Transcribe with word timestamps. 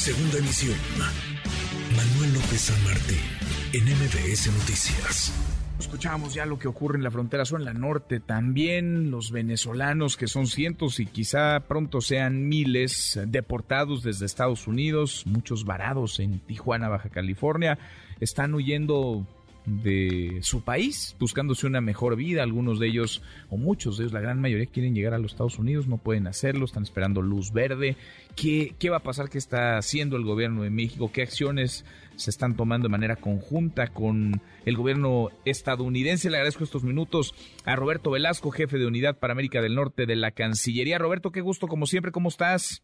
Segunda 0.00 0.38
emisión. 0.38 0.78
Manuel 1.94 2.32
López 2.32 2.58
San 2.58 2.84
Martín, 2.84 3.18
en 3.74 3.84
MBS 3.84 4.46
Noticias. 4.50 5.30
Escuchamos 5.78 6.32
ya 6.32 6.46
lo 6.46 6.58
que 6.58 6.68
ocurre 6.68 6.96
en 6.96 7.04
la 7.04 7.10
frontera 7.10 7.44
sur, 7.44 7.60
en 7.60 7.66
la 7.66 7.74
norte, 7.74 8.18
también 8.18 9.10
los 9.10 9.30
venezolanos, 9.30 10.16
que 10.16 10.26
son 10.26 10.46
cientos 10.46 11.00
y 11.00 11.06
quizá 11.06 11.60
pronto 11.68 12.00
sean 12.00 12.48
miles, 12.48 13.20
deportados 13.26 14.02
desde 14.02 14.24
Estados 14.24 14.66
Unidos, 14.66 15.24
muchos 15.26 15.66
varados 15.66 16.18
en 16.18 16.38
Tijuana, 16.40 16.88
Baja 16.88 17.10
California, 17.10 17.78
están 18.20 18.54
huyendo 18.54 19.26
de 19.70 20.40
su 20.42 20.62
país, 20.62 21.16
buscándose 21.18 21.66
una 21.66 21.80
mejor 21.80 22.16
vida. 22.16 22.42
Algunos 22.42 22.78
de 22.78 22.88
ellos, 22.88 23.22
o 23.48 23.56
muchos 23.56 23.96
de 23.96 24.04
ellos, 24.04 24.12
la 24.12 24.20
gran 24.20 24.40
mayoría 24.40 24.66
quieren 24.66 24.94
llegar 24.94 25.14
a 25.14 25.18
los 25.18 25.32
Estados 25.32 25.58
Unidos, 25.58 25.86
no 25.86 25.98
pueden 25.98 26.26
hacerlo, 26.26 26.64
están 26.64 26.82
esperando 26.82 27.22
luz 27.22 27.52
verde. 27.52 27.96
¿Qué, 28.36 28.74
qué 28.78 28.90
va 28.90 28.98
a 28.98 29.02
pasar? 29.02 29.28
¿Qué 29.28 29.38
está 29.38 29.78
haciendo 29.78 30.16
el 30.16 30.24
gobierno 30.24 30.62
de 30.62 30.70
México? 30.70 31.10
¿Qué 31.12 31.22
acciones 31.22 31.84
se 32.16 32.30
están 32.30 32.56
tomando 32.56 32.88
de 32.88 32.92
manera 32.92 33.16
conjunta 33.16 33.88
con 33.88 34.42
el 34.66 34.76
gobierno 34.76 35.28
estadounidense? 35.44 36.30
Le 36.30 36.36
agradezco 36.36 36.64
estos 36.64 36.84
minutos 36.84 37.34
a 37.64 37.76
Roberto 37.76 38.10
Velasco, 38.10 38.50
jefe 38.50 38.78
de 38.78 38.86
unidad 38.86 39.18
para 39.18 39.32
América 39.32 39.62
del 39.62 39.74
Norte 39.74 40.06
de 40.06 40.16
la 40.16 40.32
Cancillería. 40.32 40.98
Roberto, 40.98 41.30
qué 41.30 41.40
gusto, 41.40 41.68
como 41.68 41.86
siempre, 41.86 42.12
¿cómo 42.12 42.28
estás? 42.28 42.82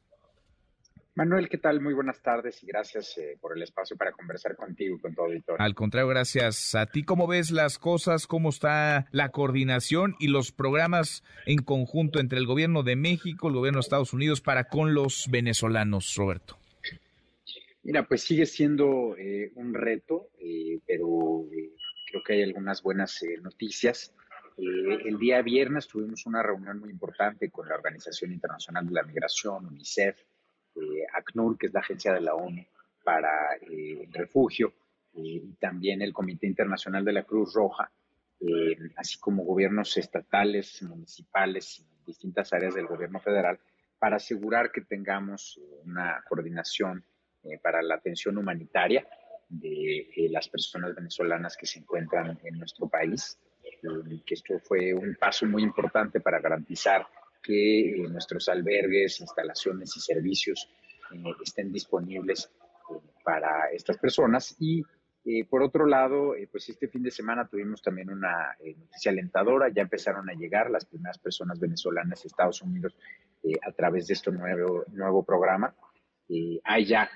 Manuel, 1.17 1.49
¿qué 1.49 1.57
tal? 1.57 1.81
Muy 1.81 1.95
buenas 1.95 2.21
tardes 2.21 2.63
y 2.63 2.67
gracias 2.67 3.17
eh, 3.17 3.39
por 3.41 3.57
el 3.57 3.63
espacio 3.63 3.97
para 3.97 4.13
conversar 4.13 4.55
contigo 4.55 4.97
y 4.97 5.01
con 5.01 5.15
tu 5.15 5.23
auditorio. 5.23 5.65
Al 5.65 5.75
contrario, 5.75 6.09
gracias 6.09 6.75
a 6.75 6.85
ti. 6.85 7.05
¿Cómo 7.05 7.27
ves 7.27 7.51
las 7.51 7.79
cosas? 7.79 8.27
¿Cómo 8.27 8.51
está 8.51 9.09
la 9.13 9.31
coordinación 9.31 10.15
y 10.19 10.29
los 10.29 10.53
programas 10.53 11.25
en 11.47 11.63
conjunto 11.63 12.21
entre 12.21 12.39
el 12.39 12.45
gobierno 12.45 12.83
de 12.83 12.97
México, 12.97 13.49
el 13.49 13.55
gobierno 13.55 13.79
de 13.79 13.81
Estados 13.81 14.13
Unidos 14.13 14.43
para 14.43 14.65
con 14.65 14.93
los 14.93 15.27
venezolanos, 15.31 16.15
Roberto? 16.17 16.59
Mira, 17.83 18.07
pues 18.07 18.21
sigue 18.21 18.45
siendo 18.45 19.17
eh, 19.17 19.53
un 19.55 19.73
reto, 19.73 20.29
eh, 20.39 20.81
pero 20.87 21.47
creo 22.11 22.23
que 22.27 22.35
hay 22.35 22.43
algunas 22.43 22.83
buenas 22.83 23.25
noticias. 23.41 24.13
el 24.59 25.17
día 25.19 25.41
viernes 25.41 25.89
tuvimos 25.89 26.27
una 26.27 26.43
reunión 26.43 26.79
muy 26.79 26.91
importante 26.91 27.49
con 27.51 27.67
la 27.71 27.75
Organización 27.77 28.33
Internacional 28.33 28.87
de 28.87 28.93
la 28.93 29.03
Migración, 29.03 29.65
UNICEF, 29.65 30.19
eh, 30.77 31.07
ACNUR, 31.13 31.57
que 31.59 31.67
es 31.67 31.75
la 31.75 31.81
agencia 31.81 32.13
de 32.13 32.21
la 32.21 32.35
ONU 32.35 32.65
para 33.05 33.55
eh, 33.57 34.05
el 34.05 34.13
refugio, 34.13 34.73
eh, 35.15 35.21
y 35.21 35.53
también 35.55 36.03
el 36.03 36.13
Comité 36.13 36.47
Internacional 36.47 37.05
de 37.05 37.13
la 37.13 37.23
Cruz 37.23 37.55
Roja, 37.55 37.91
así 38.97 39.19
como 39.19 39.45
gobiernos 39.45 39.97
estatales, 39.97 40.83
municipales 40.83 41.79
y 41.79 42.07
distintas 42.07 42.53
áreas 42.53 42.75
del 42.75 42.87
gobierno 42.87 43.19
federal, 43.19 43.59
para 43.99 44.17
asegurar 44.17 44.71
que 44.71 44.83
tengamos 44.83 45.59
una 45.85 46.23
coordinación 46.29 47.03
para 47.63 47.81
la 47.81 47.95
atención 47.95 48.37
humanitaria 48.37 49.07
de 49.49 50.29
las 50.31 50.51
personas 50.51 50.95
venezolanas 50.95 51.57
que 51.57 51.65
se 51.65 51.79
encuentran 51.79 52.39
en 52.45 52.59
nuestro 52.59 52.89
país, 52.89 53.39
que 54.27 54.35
esto 54.35 54.59
fue 54.59 54.93
un 54.93 55.17
paso 55.19 55.47
muy 55.47 55.63
importante 55.63 56.21
para 56.21 56.39
garantizar 56.39 57.07
que 57.47 57.91
eh, 57.91 58.09
nuestros 58.09 58.49
albergues, 58.49 59.21
instalaciones 59.21 59.97
y 59.97 60.01
servicios 60.01 60.69
eh, 61.13 61.23
estén 61.45 61.73
disponibles 61.73 62.51
eh, 62.91 62.99
para 63.23 63.71
estas 63.73 63.97
personas. 63.99 64.57
Y 64.59 64.85
por 65.51 65.61
otro 65.61 65.87
lado, 65.87 66.37
pues 66.53 66.69
este 66.69 66.87
fin 66.87 67.03
de 67.03 67.11
semana 67.11 67.49
tuvimos 67.49 67.83
también 67.83 68.11
una 68.11 68.57
noticia 68.77 69.11
alentadora. 69.11 69.69
Ya 69.71 69.83
empezaron 69.83 70.31
a 70.31 70.35
llegar 70.35 70.71
las 70.71 70.85
primeras 70.85 71.19
personas 71.19 71.59
venezolanas 71.59 72.23
a 72.23 72.29
Estados 72.29 72.63
Unidos 72.63 72.97
a 73.67 73.73
través 73.73 74.07
de 74.07 74.15
este 74.15 74.31
nuevo, 74.31 74.85
nuevo 74.93 75.25
programa. 75.25 75.75
hay 76.63 76.85
ya 76.85 77.11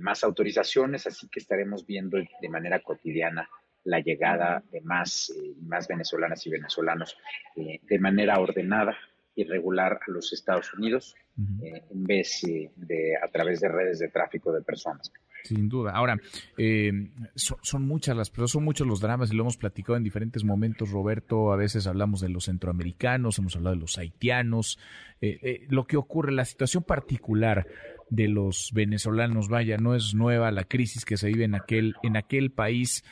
más 0.00 0.24
autorizaciones, 0.24 1.06
así 1.06 1.28
que 1.28 1.40
estaremos 1.40 1.84
viendo 1.84 2.16
de 2.16 2.48
manera 2.48 2.80
cotidiana 2.80 3.46
la 3.84 4.00
llegada 4.00 4.62
de 4.70 4.80
más 4.80 5.28
y 5.28 5.60
más 5.60 5.88
venezolanas 5.88 6.46
y 6.46 6.48
venezolanos 6.48 7.18
de 7.54 7.98
manera 7.98 8.40
ordenada 8.40 8.96
irregular 9.36 10.00
a 10.06 10.10
los 10.10 10.32
Estados 10.32 10.72
Unidos 10.74 11.14
eh, 11.62 11.82
en 11.90 12.04
vez 12.04 12.40
de 12.42 13.12
a 13.22 13.28
través 13.28 13.60
de 13.60 13.68
redes 13.68 13.98
de 13.98 14.08
tráfico 14.08 14.52
de 14.52 14.62
personas. 14.62 15.12
Sin 15.44 15.68
duda. 15.68 15.92
Ahora, 15.92 16.18
eh, 16.58 17.10
son, 17.36 17.86
muchas 17.86 18.16
las 18.16 18.30
pero 18.30 18.48
son 18.48 18.64
muchos 18.64 18.86
los 18.86 19.00
dramas 19.00 19.30
y 19.30 19.36
lo 19.36 19.42
hemos 19.42 19.56
platicado 19.56 19.96
en 19.96 20.02
diferentes 20.02 20.42
momentos, 20.42 20.90
Roberto. 20.90 21.52
A 21.52 21.56
veces 21.56 21.86
hablamos 21.86 22.20
de 22.20 22.30
los 22.30 22.46
centroamericanos, 22.46 23.38
hemos 23.38 23.54
hablado 23.54 23.76
de 23.76 23.80
los 23.82 23.96
haitianos. 23.96 24.78
Eh, 25.20 25.66
lo 25.68 25.86
que 25.86 25.96
ocurre, 25.96 26.32
la 26.32 26.44
situación 26.44 26.82
particular 26.82 27.66
de 28.10 28.28
los 28.28 28.70
venezolanos, 28.72 29.48
vaya, 29.48 29.76
no 29.76 29.94
es 29.94 30.14
nueva 30.14 30.50
la 30.50 30.64
crisis 30.64 31.04
que 31.04 31.16
se 31.16 31.28
vive 31.28 31.44
en 31.44 31.54
aquel, 31.54 31.94
en 32.02 32.16
aquel 32.16 32.50
país, 32.50 33.04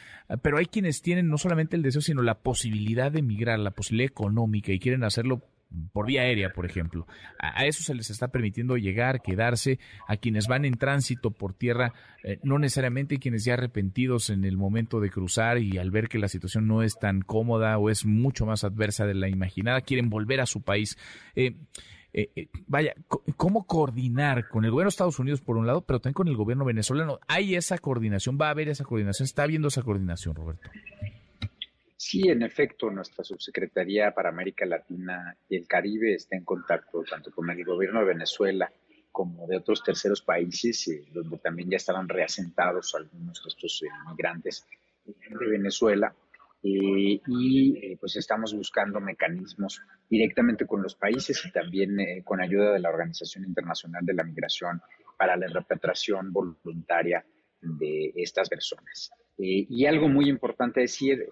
pero 0.43 0.59
hay 0.59 0.67
quienes 0.67 1.03
tienen 1.03 1.29
no 1.29 1.39
solamente 1.39 1.77
el 1.77 1.83
deseo, 1.83 2.01
sino 2.01 2.23
la 2.23 2.41
posibilidad 2.41 3.13
de 3.13 3.21
emigrar, 3.21 3.59
la 3.59 3.73
posibilidad 3.73 4.11
económica 4.11 4.73
y 4.73 4.79
quieren 4.79 5.05
hacerlo 5.05 5.43
por 5.93 6.07
vía 6.07 6.23
aérea, 6.23 6.53
por 6.53 6.67
ejemplo. 6.67 7.07
A, 7.39 7.67
eso 7.67 7.83
se 7.83 7.95
les 7.95 8.11
está 8.11 8.29
permitiendo 8.29 8.77
llegar, 8.77 9.23
quedarse. 9.23 9.79
A 10.09 10.17
quienes 10.17 10.47
van 10.47 10.65
en 10.65 10.75
tránsito 10.75 11.31
por 11.31 11.55
tierra, 11.55 11.93
eh, 12.23 12.39
no 12.43 12.59
necesariamente 12.59 13.19
quienes 13.19 13.45
ya 13.45 13.55
arrepentidos 13.55 14.31
en 14.31 14.45
el 14.45 14.57
momento 14.57 15.01
de 15.01 15.11
cruzar 15.11 15.59
y 15.59 15.79
al 15.79 15.91
ver 15.91 16.09
que 16.09 16.19
la 16.19 16.29
situación 16.29 16.67
no 16.67 16.83
es 16.83 16.99
tan 16.99 17.23
cómoda 17.23 17.79
o 17.79 17.91
es 17.91 18.05
mucho 18.05 18.47
más 18.47 18.65
adversa 18.65 19.07
de 19.07 19.15
la 19.15 19.29
imaginada, 19.29 19.81
quieren 19.81 20.11
volver 20.11 20.41
a 20.41 20.47
su 20.47 20.63
país. 20.63 20.97
Eh, 21.37 21.57
eh, 22.37 22.47
vaya, 22.69 22.95
¿cómo 23.37 23.67
coordinar 23.67 24.49
con 24.49 24.65
el 24.65 24.71
gobierno 24.71 24.89
de 24.89 24.91
Estados 24.91 25.19
Unidos 25.19 25.41
por 25.41 25.57
un 25.57 25.67
lado, 25.67 25.81
pero 25.81 25.99
también 25.99 26.15
con 26.15 26.29
el 26.29 26.37
gobierno 26.37 26.65
venezolano? 26.65 27.19
¿Hay 27.27 27.57
esa 27.57 27.77
coordinación? 27.79 28.39
¿Va 28.41 28.47
a 28.47 28.51
haber 28.51 28.69
esa 28.69 28.85
coordinación? 28.85 29.25
¿Está 29.25 29.43
habiendo 29.43 29.67
esa 29.67 29.83
coordinación, 29.83 30.37
Roberto? 30.37 30.71
Sí, 32.15 32.29
en 32.29 32.43
efecto, 32.43 32.93
nuestra 32.93 33.25
subsecretaría 33.25 34.13
para 34.13 34.29
América 34.29 34.65
Latina 34.65 35.37
y 35.49 35.57
el 35.57 35.67
Caribe 35.67 36.15
está 36.15 36.37
en 36.37 36.45
contacto 36.45 37.03
tanto 37.03 37.33
con 37.33 37.51
el 37.51 37.65
gobierno 37.65 37.99
de 37.99 38.07
Venezuela 38.07 38.71
como 39.11 39.49
de 39.49 39.57
otros 39.57 39.83
terceros 39.83 40.23
países, 40.23 40.87
eh, 40.87 41.07
donde 41.13 41.39
también 41.39 41.71
ya 41.71 41.77
estaban 41.77 42.09
reasentados 42.09 42.95
algunos 42.95 43.43
de 43.43 43.49
estos 43.49 43.83
eh, 43.83 43.89
migrantes 44.09 44.65
de 45.05 45.47
Venezuela. 45.49 46.15
Eh, 46.63 47.21
y 47.27 47.97
pues 47.97 48.15
estamos 48.15 48.55
buscando 48.55 49.01
mecanismos 49.01 49.83
directamente 50.09 50.67
con 50.67 50.85
los 50.85 50.95
países 50.95 51.45
y 51.45 51.51
también 51.51 52.23
con 52.23 52.41
ayuda 52.41 52.75
de 52.75 52.79
la 52.79 52.91
Organización 52.91 53.45
Internacional 53.45 54.07
de 54.07 54.15
la 54.15 54.23
Migración 54.23 54.81
para 55.19 55.37
la 55.37 55.49
repatriación 55.49 56.33
voluntaria 56.33 57.27
de 57.61 58.13
estas 58.15 58.49
personas. 58.49 59.11
y 59.37 59.85
algo 59.85 60.09
muy 60.09 60.29
importante 60.29 60.79
decir, 60.79 61.29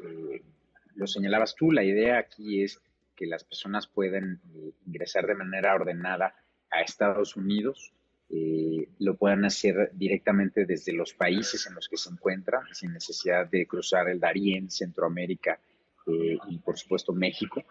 lo 0.94 1.06
señalabas 1.06 1.54
tú, 1.54 1.72
la 1.72 1.84
idea 1.84 2.18
aquí 2.18 2.62
es 2.62 2.80
que 3.16 3.26
las 3.26 3.44
personas 3.44 3.86
puedan 3.86 4.40
eh, 4.54 4.72
ingresar 4.86 5.26
de 5.26 5.34
manera 5.34 5.74
ordenada 5.74 6.34
a 6.70 6.80
Estados 6.80 7.36
Unidos, 7.36 7.92
eh, 8.30 8.88
lo 8.98 9.16
puedan 9.16 9.44
hacer 9.44 9.90
directamente 9.92 10.64
desde 10.64 10.92
los 10.92 11.12
países 11.12 11.66
en 11.66 11.74
los 11.74 11.88
que 11.88 11.98
se 11.98 12.10
encuentran, 12.10 12.62
sin 12.72 12.92
necesidad 12.92 13.48
de 13.50 13.66
cruzar 13.66 14.08
el 14.08 14.18
Darién, 14.18 14.70
Centroamérica 14.70 15.60
eh, 16.06 16.38
y 16.48 16.58
por 16.58 16.78
supuesto 16.78 17.12
México. 17.12 17.62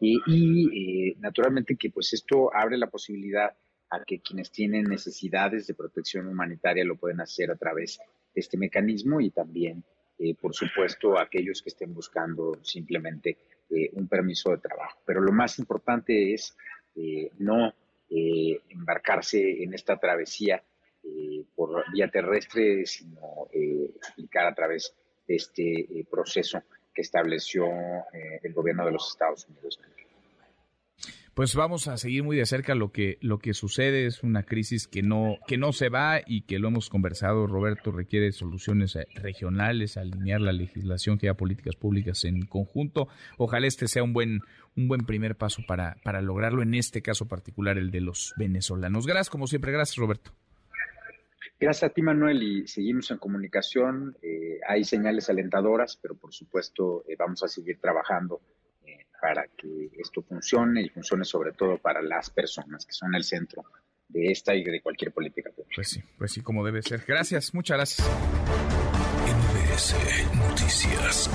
y 0.00 1.14
naturalmente 1.18 1.76
que 1.76 1.90
pues 1.90 2.12
esto 2.14 2.50
abre 2.54 2.78
la 2.78 2.88
posibilidad 2.88 3.54
a 3.90 4.04
que 4.04 4.20
quienes 4.20 4.50
tienen 4.50 4.84
necesidades 4.84 5.66
de 5.66 5.74
protección 5.74 6.26
humanitaria 6.26 6.84
lo 6.84 6.96
pueden 6.96 7.20
hacer 7.20 7.50
a 7.50 7.56
través 7.56 7.98
de 8.34 8.40
este 8.40 8.56
mecanismo 8.56 9.20
y 9.20 9.30
también 9.30 9.84
eh, 10.22 10.34
por 10.34 10.54
supuesto, 10.54 11.18
aquellos 11.18 11.62
que 11.62 11.70
estén 11.70 11.94
buscando 11.94 12.62
simplemente 12.62 13.38
eh, 13.70 13.88
un 13.94 14.06
permiso 14.06 14.50
de 14.50 14.58
trabajo. 14.58 14.98
Pero 15.06 15.22
lo 15.22 15.32
más 15.32 15.58
importante 15.58 16.34
es 16.34 16.54
eh, 16.94 17.30
no 17.38 17.72
embarcarse 18.12 19.62
en 19.62 19.72
esta 19.72 19.96
travesía 19.96 20.60
por 21.54 21.84
vía 21.92 22.10
terrestre, 22.10 22.84
sino 22.84 23.46
aplicar 24.10 24.46
a 24.48 24.54
través 24.56 24.92
de 25.28 25.36
este 25.36 26.04
proceso 26.10 26.60
que 26.92 27.02
estableció 27.02 27.68
el 28.42 28.52
gobierno 28.52 28.84
de 28.84 28.90
los 28.90 29.12
Estados 29.12 29.46
Unidos 29.46 29.78
pues 31.34 31.54
vamos 31.54 31.88
a 31.88 31.96
seguir 31.96 32.22
muy 32.22 32.36
de 32.36 32.46
cerca 32.46 32.74
lo 32.74 32.92
que 32.92 33.18
lo 33.20 33.38
que 33.38 33.54
sucede. 33.54 34.06
Es 34.06 34.22
una 34.22 34.42
crisis 34.42 34.86
que 34.86 35.02
no 35.02 35.36
que 35.46 35.58
no 35.58 35.72
se 35.72 35.88
va 35.88 36.20
y 36.26 36.42
que 36.42 36.58
lo 36.58 36.68
hemos 36.68 36.88
conversado 36.88 37.46
Roberto 37.46 37.92
requiere 37.92 38.32
soluciones 38.32 38.96
eh, 38.96 39.06
regionales 39.14 39.96
alinear 39.96 40.40
la 40.40 40.52
legislación 40.52 41.18
que 41.18 41.28
haya 41.28 41.36
políticas 41.36 41.76
públicas 41.76 42.24
en 42.24 42.42
conjunto. 42.46 43.08
Ojalá 43.38 43.66
este 43.66 43.88
sea 43.88 44.02
un 44.02 44.12
buen 44.12 44.40
un 44.76 44.88
buen 44.88 45.06
primer 45.06 45.36
paso 45.36 45.62
para 45.66 45.96
para 46.02 46.20
lograrlo 46.20 46.62
en 46.62 46.74
este 46.74 47.02
caso 47.02 47.28
particular 47.28 47.78
el 47.78 47.90
de 47.90 48.00
los 48.00 48.34
venezolanos. 48.36 49.06
Gracias 49.06 49.30
como 49.30 49.46
siempre. 49.46 49.72
Gracias 49.72 49.96
Roberto. 49.96 50.32
Gracias 51.60 51.90
a 51.90 51.92
ti, 51.92 52.00
Manuel, 52.00 52.42
y 52.42 52.66
seguimos 52.66 53.10
en 53.10 53.18
comunicación. 53.18 54.16
Eh, 54.22 54.60
hay 54.66 54.82
señales 54.82 55.28
alentadoras, 55.28 55.98
pero 56.00 56.14
por 56.14 56.32
supuesto 56.32 57.04
eh, 57.06 57.16
vamos 57.18 57.42
a 57.42 57.48
seguir 57.48 57.78
trabajando 57.78 58.40
para 59.20 59.46
que 59.56 59.90
esto 59.98 60.22
funcione 60.22 60.82
y 60.82 60.88
funcione 60.88 61.24
sobre 61.24 61.52
todo 61.52 61.78
para 61.78 62.02
las 62.02 62.30
personas 62.30 62.86
que 62.86 62.92
son 62.92 63.14
el 63.14 63.24
centro 63.24 63.64
de 64.08 64.32
esta 64.32 64.54
y 64.54 64.64
de 64.64 64.80
cualquier 64.80 65.12
política 65.12 65.50
pública. 65.50 65.72
Pues 65.74 65.88
sí, 65.88 66.02
pues 66.18 66.32
sí, 66.32 66.40
como 66.40 66.64
debe 66.64 66.82
ser. 66.82 67.04
Gracias, 67.06 67.54
muchas 67.54 67.76
gracias. 67.76 68.08
MBS 69.26 69.94
Noticias. 70.34 71.30